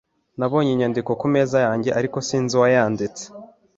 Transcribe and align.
Nabonye 0.39 0.69
inyandiko 0.73 1.11
ku 1.21 1.25
meza 1.35 1.57
yanjye, 1.65 1.89
ariko 1.99 2.17
sinzi 2.27 2.53
uwayanditse 2.55 3.23